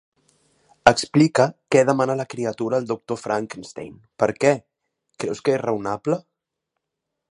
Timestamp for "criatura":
2.31-2.79